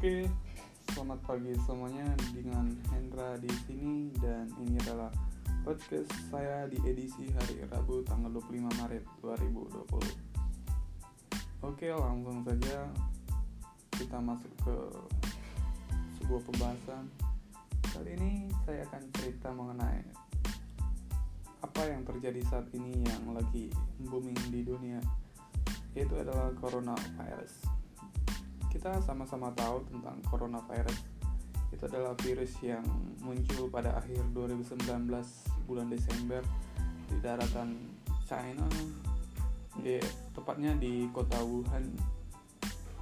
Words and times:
Oke, 0.00 0.24
selamat 0.96 1.20
pagi 1.28 1.52
semuanya 1.68 2.08
dengan 2.32 2.72
Hendra 2.88 3.36
di 3.36 3.52
sini 3.68 4.08
dan 4.16 4.48
ini 4.56 4.80
adalah 4.80 5.12
podcast 5.60 6.08
saya 6.32 6.64
di 6.72 6.80
edisi 6.88 7.28
hari 7.36 7.60
Rabu 7.68 8.00
tanggal 8.08 8.32
25 8.32 8.80
Maret 8.80 9.04
2020. 9.20 11.68
Oke, 11.68 11.92
langsung 11.92 12.40
saja 12.48 12.88
kita 14.00 14.16
masuk 14.24 14.48
ke 14.64 14.72
sebuah 16.16 16.48
pembahasan. 16.48 17.04
Kali 17.92 18.16
ini 18.16 18.48
saya 18.64 18.88
akan 18.88 19.04
cerita 19.20 19.52
mengenai 19.52 20.00
apa 21.60 21.82
yang 21.92 22.08
terjadi 22.08 22.40
saat 22.48 22.72
ini 22.72 23.04
yang 23.04 23.36
lagi 23.36 23.68
booming 24.00 24.48
di 24.48 24.64
dunia 24.64 25.04
yaitu 25.92 26.16
adalah 26.16 26.56
coronavirus 26.56 27.79
kita 28.70 29.02
sama-sama 29.02 29.50
tahu 29.58 29.82
tentang 29.90 30.16
coronavirus. 30.30 30.98
Itu 31.74 31.86
adalah 31.90 32.14
virus 32.22 32.54
yang 32.62 32.86
muncul 33.22 33.66
pada 33.66 33.98
akhir 33.98 34.22
2019 34.30 35.10
bulan 35.66 35.86
Desember 35.90 36.42
di 37.10 37.18
daratan 37.18 37.74
China. 38.24 38.66
Di, 39.74 39.98
tepatnya 40.34 40.78
di 40.78 41.10
kota 41.10 41.42
Wuhan. 41.42 41.90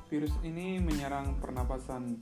Virus 0.08 0.32
ini 0.40 0.80
menyerang 0.80 1.36
pernapasan 1.36 2.16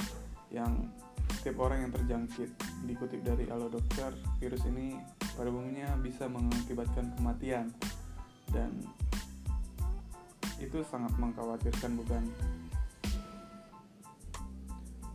yang 0.51 0.91
setiap 1.39 1.63
orang 1.63 1.87
yang 1.87 1.93
terjangkit. 1.95 2.51
Dikutip 2.87 3.23
dari 3.23 3.47
Alo 3.47 3.71
Dokter 3.71 4.11
virus 4.43 4.67
ini 4.67 4.99
pada 5.39 5.51
umumnya 5.51 5.95
bisa 6.03 6.27
mengakibatkan 6.27 7.15
kematian. 7.15 7.71
Dan 8.51 8.83
itu 10.59 10.83
sangat 10.87 11.15
mengkhawatirkan 11.21 11.95
bukan 11.95 12.23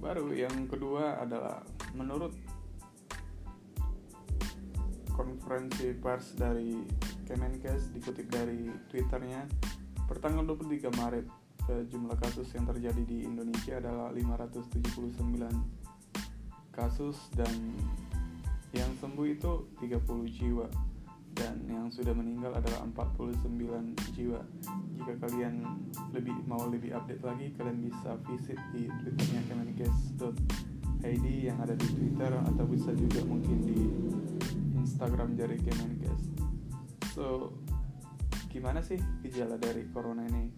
baru 0.01 0.33
yang 0.33 0.65
kedua 0.65 1.21
adalah 1.21 1.61
menurut 1.93 2.33
konferensi 5.13 5.93
pers 5.93 6.33
dari 6.33 6.81
Kemenkes 7.29 7.93
dikutip 7.93 8.27
dari 8.33 8.65
twitternya 8.89 9.45
pertanggal 10.09 10.57
23 10.57 10.89
Maret 10.97 11.25
jumlah 11.87 12.17
kasus 12.19 12.49
yang 12.51 12.67
terjadi 12.67 13.05
di 13.05 13.23
Indonesia 13.23 13.79
adalah 13.79 14.11
579 14.11 15.13
kasus 16.73 17.15
dan 17.37 17.53
yang 18.73 18.89
sembuh 18.99 19.27
itu 19.29 19.69
30 19.79 20.01
jiwa 20.35 20.67
dan 21.35 21.63
yang 21.67 21.87
sudah 21.89 22.11
meninggal 22.11 22.51
adalah 22.55 22.83
49 22.91 23.95
jiwa. 24.13 24.41
Jika 24.99 25.13
kalian 25.27 25.63
lebih 26.11 26.35
mau 26.45 26.67
lebih 26.67 26.93
update 26.93 27.23
lagi, 27.23 27.55
kalian 27.55 27.79
bisa 27.81 28.19
visit 28.27 28.59
di 28.75 28.91
twitternya 29.01 29.41
kemenkes.id 29.47 31.25
yang 31.25 31.57
ada 31.63 31.73
di 31.73 31.87
Twitter 31.95 32.31
atau 32.35 32.65
bisa 32.67 32.91
juga 32.93 33.23
mungkin 33.25 33.57
di 33.63 33.79
Instagram 34.77 35.33
dari 35.39 35.57
Kemenkes. 35.57 36.21
So, 37.15 37.55
gimana 38.51 38.83
sih 38.83 38.99
gejala 39.25 39.57
dari 39.57 39.87
corona 39.89 40.27
ini? 40.27 40.51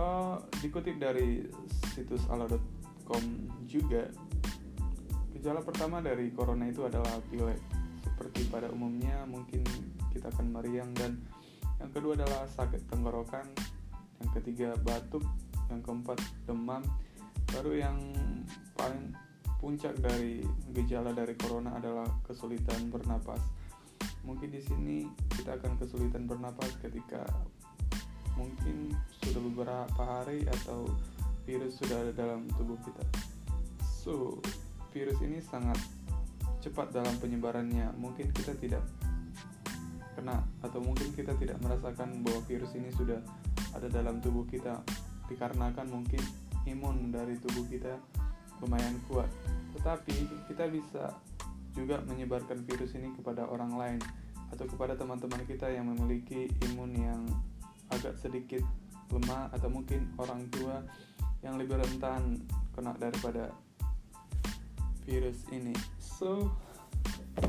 Uh, 0.00 0.40
dikutip 0.64 0.96
dari 0.96 1.44
situs 1.92 2.24
ala.com 2.32 3.22
juga, 3.68 4.08
gejala 5.36 5.60
pertama 5.60 6.00
dari 6.00 6.32
corona 6.32 6.66
itu 6.66 6.86
adalah 6.88 7.20
pilek 7.28 7.79
seperti 8.20 8.52
pada 8.52 8.68
umumnya 8.68 9.24
mungkin 9.24 9.64
kita 10.12 10.28
akan 10.28 10.52
meriang. 10.52 10.92
Dan 10.92 11.24
yang 11.80 11.88
kedua 11.88 12.12
adalah 12.20 12.44
sakit 12.52 12.84
tenggorokan 12.92 13.48
yang 14.20 14.30
ketiga 14.36 14.76
batuk 14.84 15.24
yang 15.72 15.80
keempat 15.80 16.20
demam. 16.44 16.84
Baru 17.48 17.72
yang 17.72 17.96
paling 18.76 19.16
puncak 19.56 19.96
dari 20.04 20.44
gejala 20.76 21.16
dari 21.16 21.32
corona 21.32 21.80
adalah 21.80 22.04
kesulitan 22.28 22.92
bernapas. 22.92 23.40
Mungkin 24.28 24.52
di 24.52 24.60
sini 24.68 25.08
kita 25.32 25.56
akan 25.56 25.80
kesulitan 25.80 26.28
bernapas 26.28 26.76
ketika 26.84 27.24
mungkin 28.36 28.92
sudah 29.24 29.40
beberapa 29.48 30.02
hari 30.04 30.44
atau 30.60 30.92
virus 31.48 31.80
sudah 31.80 32.04
ada 32.04 32.12
dalam 32.12 32.44
tubuh 32.52 32.76
kita. 32.84 33.00
So 33.80 34.44
virus 34.92 35.16
ini 35.24 35.40
sangat 35.40 35.80
cepat 36.60 36.92
dalam 36.92 37.16
penyebarannya. 37.18 37.96
Mungkin 37.96 38.32
kita 38.36 38.56
tidak 38.56 38.84
kena 40.14 40.44
atau 40.60 40.80
mungkin 40.84 41.10
kita 41.16 41.32
tidak 41.40 41.56
merasakan 41.64 42.20
bahwa 42.20 42.40
virus 42.44 42.76
ini 42.76 42.92
sudah 42.94 43.20
ada 43.72 43.88
dalam 43.88 44.20
tubuh 44.20 44.44
kita. 44.46 44.80
Dikarenakan 45.28 45.88
mungkin 45.88 46.20
imun 46.68 47.10
dari 47.10 47.40
tubuh 47.40 47.64
kita 47.66 47.96
lumayan 48.60 49.00
kuat. 49.08 49.28
Tetapi 49.78 50.46
kita 50.52 50.68
bisa 50.68 51.16
juga 51.72 52.02
menyebarkan 52.04 52.66
virus 52.66 52.92
ini 52.98 53.14
kepada 53.14 53.46
orang 53.46 53.72
lain 53.78 54.00
atau 54.50 54.66
kepada 54.66 54.98
teman-teman 54.98 55.46
kita 55.46 55.70
yang 55.70 55.86
memiliki 55.86 56.50
imun 56.66 56.90
yang 56.98 57.22
agak 57.94 58.18
sedikit 58.18 58.62
lemah 59.10 59.50
atau 59.54 59.70
mungkin 59.70 60.10
orang 60.18 60.46
tua 60.50 60.82
yang 61.42 61.58
lebih 61.58 61.78
rentan 61.78 62.42
kena 62.74 62.94
daripada 62.98 63.54
virus 65.06 65.42
ini 65.50 65.74
so 66.20 66.52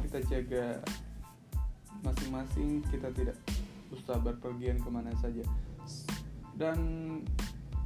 kita 0.08 0.24
jaga 0.32 0.80
masing-masing 2.08 2.80
kita 2.88 3.12
tidak 3.12 3.36
usah 3.92 4.16
berpergian 4.24 4.80
ke 4.80 4.88
mana 4.88 5.12
saja. 5.20 5.44
Dan 6.56 6.80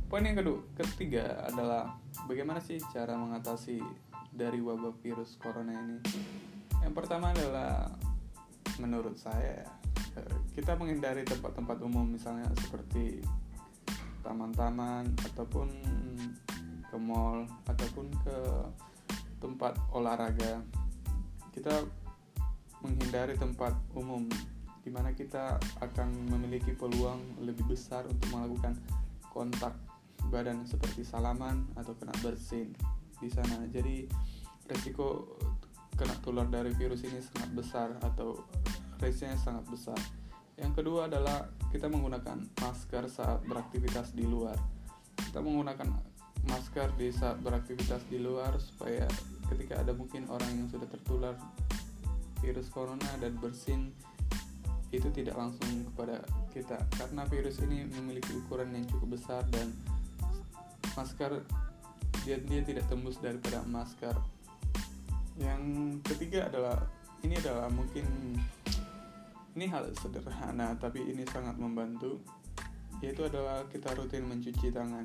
poin 0.06 0.22
yang 0.22 0.38
kedua 0.38 0.62
ketiga 0.78 1.50
adalah 1.50 1.97
bagaimana 2.29 2.62
sih 2.62 2.78
cara 2.94 3.18
mengatasi 3.18 3.81
dari 4.29 4.62
wabah 4.62 4.94
virus 5.01 5.34
corona 5.41 5.73
ini? 5.73 5.97
Yang 6.85 6.94
pertama 6.94 7.34
adalah 7.34 7.90
menurut 8.78 9.17
saya 9.17 9.66
kita 10.53 10.78
menghindari 10.78 11.25
tempat-tempat 11.25 11.81
umum 11.81 12.06
misalnya 12.13 12.46
seperti 12.62 13.25
taman-taman 14.22 15.09
ataupun 15.34 15.67
ke 16.88 16.97
mall 17.02 17.50
ataupun 17.67 18.07
ke 18.22 18.38
tempat 19.46 19.78
olahraga 19.94 20.66
kita 21.54 21.86
menghindari 22.82 23.38
tempat 23.38 23.78
umum 23.94 24.26
di 24.86 24.94
mana 24.94 25.14
kita 25.14 25.58
akan 25.82 26.30
memiliki 26.30 26.74
peluang 26.74 27.42
lebih 27.42 27.66
besar 27.66 28.06
untuk 28.06 28.30
melakukan 28.30 28.78
kontak 29.34 29.74
badan 30.30 30.66
seperti 30.66 31.02
salaman 31.02 31.66
atau 31.74 31.98
kena 31.98 32.14
bersin 32.22 32.74
di 33.18 33.30
sana. 33.30 33.66
Jadi 33.70 34.06
resiko 34.70 35.38
kena 35.98 36.14
tular 36.22 36.46
dari 36.46 36.70
virus 36.78 37.02
ini 37.02 37.18
sangat 37.18 37.50
besar 37.58 37.88
atau 38.06 38.46
resikonya 39.02 39.38
sangat 39.42 39.66
besar. 39.72 40.00
Yang 40.56 40.84
kedua 40.84 41.10
adalah 41.10 41.50
kita 41.74 41.90
menggunakan 41.90 42.46
masker 42.62 43.10
saat 43.10 43.42
beraktivitas 43.50 44.14
di 44.14 44.24
luar. 44.24 44.56
Kita 45.18 45.42
menggunakan 45.42 46.15
masker 46.50 46.94
di 46.98 47.10
saat 47.10 47.42
beraktivitas 47.42 48.06
di 48.10 48.22
luar 48.22 48.56
supaya 48.62 49.06
ketika 49.50 49.82
ada 49.82 49.94
mungkin 49.94 50.26
orang 50.30 50.50
yang 50.54 50.68
sudah 50.70 50.90
tertular 50.90 51.36
virus 52.42 52.70
corona 52.70 53.10
dan 53.22 53.38
bersin 53.42 53.90
itu 54.94 55.10
tidak 55.12 55.36
langsung 55.36 55.84
kepada 55.92 56.22
kita. 56.54 56.78
Karena 56.96 57.26
virus 57.28 57.60
ini 57.66 57.84
memiliki 57.90 58.32
ukuran 58.38 58.72
yang 58.72 58.86
cukup 58.88 59.18
besar 59.18 59.42
dan 59.52 59.74
masker 60.96 61.44
dia 62.24 62.38
dia 62.42 62.62
tidak 62.64 62.86
tembus 62.88 63.20
daripada 63.20 63.66
masker. 63.68 64.16
Yang 65.36 65.62
ketiga 66.08 66.48
adalah 66.48 66.80
ini 67.26 67.36
adalah 67.42 67.68
mungkin 67.68 68.06
ini 69.56 69.66
hal 69.72 69.88
sederhana 69.98 70.76
tapi 70.78 71.02
ini 71.02 71.24
sangat 71.28 71.56
membantu 71.56 72.20
yaitu 73.03 73.28
adalah 73.28 73.64
kita 73.72 73.91
rutin 73.96 74.24
mencuci 74.28 74.72
tangan 74.72 75.03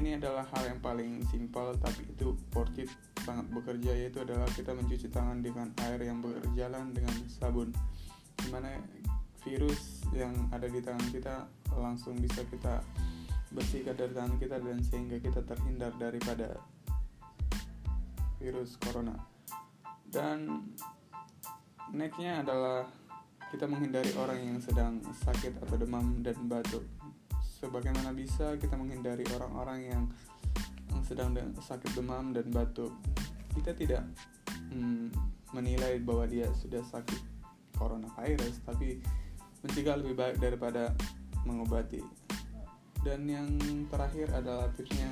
ini 0.00 0.16
adalah 0.16 0.46
hal 0.54 0.72
yang 0.72 0.80
paling 0.80 1.20
simpel 1.28 1.76
tapi 1.76 2.08
itu 2.08 2.32
worth 2.56 2.76
it 2.80 2.88
sangat 3.22 3.46
bekerja 3.52 3.92
yaitu 3.92 4.24
adalah 4.24 4.48
kita 4.50 4.72
mencuci 4.72 5.12
tangan 5.12 5.44
dengan 5.44 5.68
air 5.84 6.00
yang 6.00 6.18
berjalan 6.24 6.90
dengan 6.96 7.16
sabun. 7.28 7.68
Di 8.38 8.48
mana 8.48 8.72
virus 9.42 10.06
yang 10.14 10.32
ada 10.54 10.66
di 10.70 10.80
tangan 10.80 11.08
kita 11.12 11.34
langsung 11.76 12.16
bisa 12.18 12.42
kita 12.48 12.82
bersihkan 13.52 13.94
dari 13.98 14.12
tangan 14.16 14.36
kita 14.40 14.56
dan 14.62 14.78
sehingga 14.80 15.16
kita 15.20 15.44
terhindar 15.44 15.92
daripada 16.00 16.56
virus 18.40 18.80
corona. 18.80 19.14
Dan 20.08 20.66
nextnya 21.92 22.40
adalah 22.40 22.88
kita 23.52 23.68
menghindari 23.68 24.16
orang 24.16 24.40
yang 24.40 24.58
sedang 24.64 25.04
sakit 25.28 25.60
atau 25.60 25.76
demam 25.76 26.24
dan 26.24 26.36
batuk 26.48 26.84
sebagaimana 27.62 28.10
bisa 28.10 28.58
kita 28.58 28.74
menghindari 28.74 29.22
orang-orang 29.38 29.80
yang, 29.86 30.04
sedang 31.06 31.32
sakit 31.62 31.94
demam 31.94 32.34
dan 32.34 32.50
batuk. 32.50 32.90
Kita 33.54 33.72
tidak 33.72 34.02
hmm, 34.74 35.14
menilai 35.54 36.02
bahwa 36.02 36.26
dia 36.26 36.50
sudah 36.58 36.82
sakit 36.82 37.20
coronavirus 37.76 38.62
tapi 38.64 39.02
mencegah 39.62 39.98
lebih 39.98 40.14
baik 40.18 40.36
daripada 40.42 40.92
mengobati. 41.46 42.02
Dan 43.02 43.26
yang 43.26 43.48
terakhir 43.90 44.30
adalah 44.30 44.70
tipsnya 44.78 45.10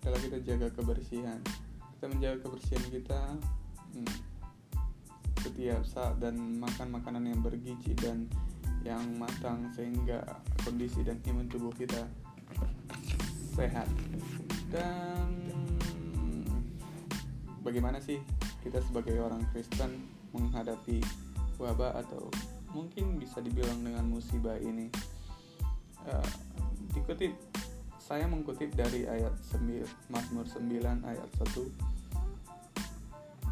adalah 0.00 0.20
kita 0.22 0.38
jaga 0.42 0.68
kebersihan. 0.72 1.40
Kita 1.98 2.06
menjaga 2.08 2.36
kebersihan 2.46 2.86
kita 2.88 3.20
hmm, 3.94 4.16
setiap 5.44 5.82
saat 5.86 6.18
dan 6.22 6.34
makan 6.56 6.94
makanan 6.94 7.26
yang 7.26 7.40
bergizi 7.42 7.92
dan 7.98 8.26
yang 8.86 9.02
matang 9.18 9.66
sehingga 9.74 10.22
kondisi 10.66 11.06
dan 11.06 11.22
imun 11.22 11.46
tubuh 11.46 11.70
kita 11.70 12.10
sehat. 13.54 13.86
Dan 14.74 15.30
bagaimana 17.62 18.02
sih 18.02 18.18
kita 18.66 18.82
sebagai 18.82 19.14
orang 19.22 19.46
Kristen 19.54 20.10
menghadapi 20.34 20.98
wabah 21.62 22.02
atau 22.02 22.26
mungkin 22.74 23.22
bisa 23.22 23.38
dibilang 23.38 23.78
dengan 23.86 24.10
musibah 24.10 24.58
ini? 24.58 24.90
Uh, 26.02 26.30
dikutip 26.94 27.34
saya 28.06 28.30
mengutip 28.30 28.70
dari 28.78 29.02
ayat 29.10 29.34
9, 29.50 29.82
Mazmur 30.14 30.46
9 30.46 30.62
ayat 31.02 31.26
1 31.42 31.42
uh, 31.42 31.66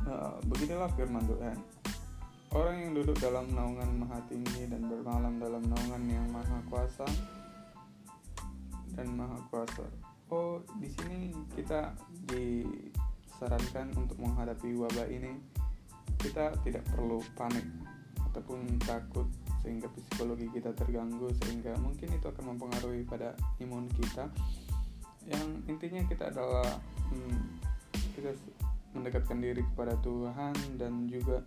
eh, 0.06 0.34
beginilah 0.46 0.86
firman 0.94 1.26
Tuhan 1.26 1.58
orang 2.54 2.76
yang 2.86 2.92
duduk 2.94 3.18
dalam 3.18 3.50
naungan 3.50 4.06
maha 4.06 4.22
tinggi 4.30 4.70
dan 4.70 4.86
bermalam 4.86 5.42
dalam 5.42 5.62
naungan 5.66 6.02
yang 6.06 6.26
maha 6.30 6.58
kuasa 6.70 7.06
dan 8.94 9.10
maha 9.10 9.38
kuasa. 9.50 9.82
Oh 10.30 10.62
di 10.78 10.86
sini 10.86 11.34
kita 11.58 11.98
disarankan 12.30 13.90
untuk 13.98 14.16
menghadapi 14.22 14.70
wabah 14.78 15.10
ini. 15.10 15.34
Kita 16.14 16.54
tidak 16.64 16.86
perlu 16.94 17.20
panik 17.36 17.66
ataupun 18.32 18.80
takut 18.80 19.28
sehingga 19.60 19.90
psikologi 19.92 20.48
kita 20.54 20.72
terganggu 20.72 21.28
sehingga 21.44 21.76
mungkin 21.82 22.08
itu 22.16 22.26
akan 22.30 22.54
mempengaruhi 22.54 23.02
pada 23.04 23.34
imun 23.58 23.90
kita. 23.98 24.30
Yang 25.26 25.48
intinya 25.68 26.02
kita 26.06 26.30
adalah 26.30 26.70
hmm, 27.10 27.60
kita 28.14 28.30
mendekatkan 28.94 29.42
diri 29.42 29.66
kepada 29.74 29.98
Tuhan 30.00 30.54
dan 30.78 31.10
juga 31.10 31.42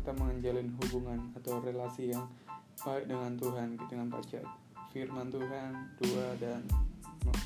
kita 0.00 0.16
menjalin 0.16 0.72
hubungan 0.80 1.28
atau 1.36 1.60
relasi 1.60 2.16
yang 2.16 2.24
baik 2.80 3.04
dengan 3.04 3.36
Tuhan 3.36 3.76
dengan 3.92 4.08
baca 4.08 4.40
firman 4.88 5.28
Tuhan 5.28 5.70
dua 6.00 6.26
dan 6.40 6.64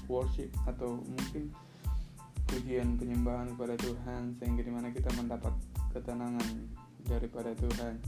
worship 0.06 0.54
atau 0.70 1.02
mungkin 1.02 1.50
pujian 2.46 2.94
penyembahan 2.94 3.58
kepada 3.58 3.74
Tuhan 3.82 4.38
sehingga 4.38 4.62
di 4.62 4.70
mana 4.70 4.94
kita 4.94 5.10
mendapat 5.18 5.50
ketenangan 5.90 6.70
daripada 7.10 7.50
Tuhan. 7.58 7.98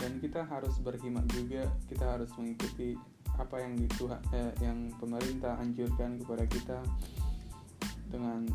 Dan 0.00 0.18
kita 0.18 0.48
harus 0.48 0.80
berhemat 0.80 1.28
juga 1.30 1.68
kita 1.92 2.18
harus 2.18 2.32
mengikuti 2.40 2.96
apa 3.36 3.60
yang 3.60 3.76
di 3.76 3.86
Tuhan 4.00 4.18
eh, 4.32 4.52
yang 4.64 4.90
pemerintah 4.96 5.60
anjurkan 5.60 6.16
kepada 6.18 6.44
kita 6.48 6.78
dengan 8.08 8.48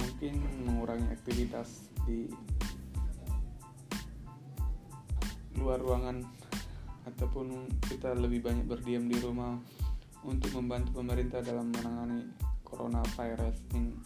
mungkin 0.00 0.34
mengurangi 0.64 1.12
aktivitas 1.12 1.92
di 2.08 2.26
luar 5.58 5.82
ruangan 5.82 6.22
ataupun 7.08 7.66
kita 7.90 8.14
lebih 8.14 8.44
banyak 8.44 8.66
berdiam 8.68 9.08
di 9.08 9.18
rumah 9.18 9.58
untuk 10.22 10.52
membantu 10.54 11.00
pemerintah 11.00 11.40
dalam 11.40 11.72
menangani 11.72 12.28
coronavirus 12.62 13.56
ini 13.74 13.96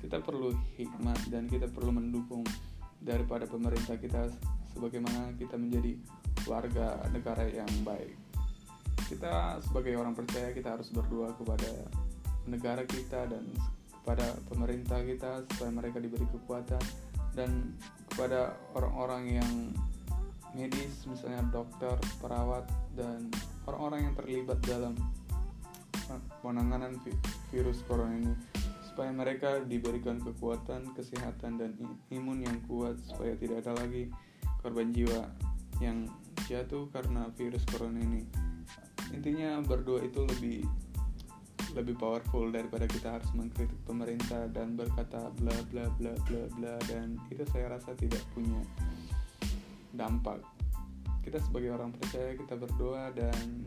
kita 0.00 0.18
perlu 0.20 0.52
hikmat 0.80 1.28
dan 1.28 1.46
kita 1.46 1.68
perlu 1.68 1.92
mendukung 1.92 2.42
daripada 3.00 3.44
pemerintah 3.48 3.96
kita 3.96 4.28
sebagaimana 4.72 5.36
kita 5.36 5.56
menjadi 5.56 5.96
warga 6.48 7.04
negara 7.12 7.44
yang 7.48 7.68
baik. 7.84 8.16
Kita 9.08 9.60
sebagai 9.60 9.96
orang 10.00 10.16
percaya 10.16 10.52
kita 10.56 10.78
harus 10.78 10.88
berdoa 10.92 11.36
kepada 11.36 11.68
negara 12.48 12.84
kita 12.88 13.28
dan 13.28 13.44
kepada 14.00 14.24
pemerintah 14.48 15.04
kita 15.04 15.44
supaya 15.52 15.70
mereka 15.72 16.00
diberi 16.00 16.24
kekuatan 16.32 16.80
dan 17.36 17.76
kepada 18.08 18.56
orang-orang 18.72 19.42
yang 19.42 19.52
medis 20.54 21.06
misalnya 21.06 21.46
dokter, 21.50 21.96
perawat 22.18 22.66
dan 22.98 23.30
orang-orang 23.66 24.10
yang 24.10 24.14
terlibat 24.18 24.58
dalam 24.66 24.94
penanganan 26.42 26.98
virus 27.50 27.82
corona 27.86 28.14
ini. 28.18 28.34
Supaya 28.90 29.14
mereka 29.14 29.62
diberikan 29.62 30.18
kekuatan, 30.18 30.92
kesehatan 30.98 31.62
dan 31.62 31.72
imun 32.10 32.42
yang 32.42 32.58
kuat 32.66 32.98
supaya 33.06 33.38
tidak 33.38 33.62
ada 33.62 33.86
lagi 33.86 34.10
korban 34.60 34.90
jiwa 34.90 35.30
yang 35.78 36.10
jatuh 36.50 36.90
karena 36.90 37.30
virus 37.38 37.62
corona 37.70 38.02
ini. 38.02 38.26
Intinya 39.14 39.62
berdoa 39.62 40.02
itu 40.02 40.26
lebih 40.26 40.66
lebih 41.74 41.94
powerful 42.02 42.50
daripada 42.50 42.90
kita 42.90 43.18
harus 43.18 43.30
mengkritik 43.30 43.78
pemerintah 43.86 44.50
dan 44.50 44.74
berkata 44.74 45.30
bla 45.38 45.54
bla 45.70 45.86
bla 46.02 46.14
bla 46.26 46.42
bla 46.58 46.74
dan 46.90 47.14
itu 47.30 47.46
saya 47.54 47.70
rasa 47.70 47.94
tidak 47.94 48.22
punya 48.34 48.58
dampak 49.94 50.42
kita 51.20 51.38
sebagai 51.42 51.76
orang 51.76 51.92
percaya 51.92 52.32
kita 52.34 52.56
berdoa 52.56 53.12
dan 53.12 53.64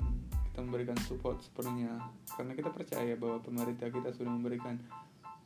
kita 0.49 0.59
memberikan 0.61 0.97
support 1.05 1.41
sepenuhnya 1.41 1.97
karena 2.37 2.53
kita 2.57 2.69
percaya 2.69 3.13
bahwa 3.17 3.41
pemerintah 3.41 3.89
kita 3.89 4.09
sudah 4.13 4.31
memberikan 4.33 4.77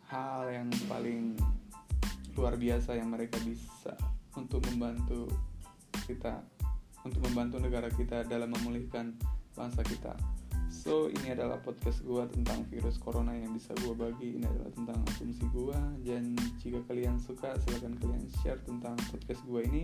hal 0.07 0.47
yang 0.47 0.71
paling 0.87 1.35
luar 2.39 2.55
biasa 2.55 2.95
yang 2.95 3.11
mereka 3.11 3.35
bisa 3.43 3.97
untuk 4.37 4.63
membantu 4.71 5.27
kita 6.07 6.39
untuk 7.03 7.23
membantu 7.31 7.63
negara 7.63 7.87
kita 7.91 8.27
dalam 8.27 8.51
memulihkan 8.51 9.15
bangsa 9.55 9.81
kita. 9.87 10.13
So 10.67 11.07
ini 11.07 11.31
adalah 11.31 11.59
podcast 11.63 12.03
gue 12.03 12.23
tentang 12.35 12.67
virus 12.67 12.99
corona 12.99 13.31
yang 13.31 13.55
bisa 13.55 13.71
gue 13.79 13.95
bagi. 13.95 14.39
Ini 14.39 14.45
adalah 14.45 14.71
tentang 14.75 14.99
asumsi 15.07 15.47
gue. 15.55 15.79
Dan 16.03 16.35
jika 16.59 16.83
kalian 16.85 17.15
suka, 17.23 17.55
silahkan 17.63 17.95
kalian 17.97 18.23
share 18.43 18.59
tentang 18.67 18.99
podcast 19.07 19.41
gue 19.47 19.61
ini. 19.63 19.83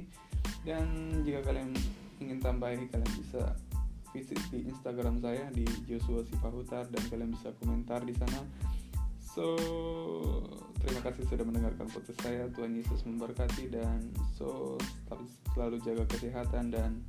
Dan 0.63 1.19
jika 1.27 1.43
kalian 1.43 1.75
ingin 2.23 2.39
tambahi, 2.39 2.87
kalian 2.87 3.11
bisa 3.19 3.55
visit 4.15 4.39
di 4.53 4.69
Instagram 4.69 5.19
saya 5.19 5.49
di 5.51 5.65
Joshua 5.89 6.23
Sipahutar 6.23 6.87
dan 6.87 7.03
kalian 7.09 7.31
bisa 7.35 7.51
komentar 7.59 8.05
di 8.07 8.15
sana. 8.15 8.41
So 9.19 9.57
terima 10.79 11.01
kasih 11.01 11.25
sudah 11.25 11.41
mendengarkan 11.43 11.89
podcast 11.89 12.21
saya. 12.21 12.45
Tuhan 12.53 12.77
Yesus 12.77 13.01
memberkati 13.09 13.73
dan 13.73 14.13
so 14.37 14.77
selalu 15.57 15.81
jaga 15.81 16.05
kesehatan 16.05 16.69
dan 16.69 17.01